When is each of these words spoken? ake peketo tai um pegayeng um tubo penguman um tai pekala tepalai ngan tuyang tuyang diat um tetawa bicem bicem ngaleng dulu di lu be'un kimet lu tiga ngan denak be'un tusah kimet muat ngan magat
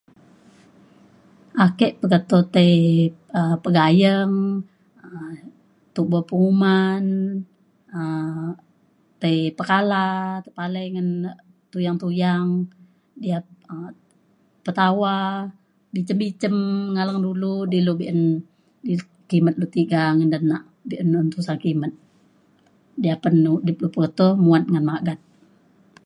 ake 1.65 1.87
peketo 2.01 2.37
tai 2.53 2.73
um 3.39 3.53
pegayeng 3.63 4.33
um 5.15 5.35
tubo 5.95 6.17
penguman 6.29 7.03
um 7.99 8.47
tai 9.21 9.37
pekala 9.57 10.05
tepalai 10.45 10.85
ngan 10.93 11.09
tuyang 11.71 11.97
tuyang 12.03 12.47
diat 13.21 13.45
um 13.71 13.87
tetawa 14.65 15.15
bicem 15.93 16.17
bicem 16.23 16.55
ngaleng 16.95 17.19
dulu 17.27 17.53
di 17.71 17.77
lu 17.85 17.93
be'un 17.99 18.21
kimet 19.29 19.55
lu 19.59 19.67
tiga 19.77 20.03
ngan 20.15 20.31
denak 20.33 20.63
be'un 20.87 21.25
tusah 21.33 21.57
kimet 21.63 21.93
muat 24.45 24.63
ngan 24.71 24.85
magat 24.89 25.19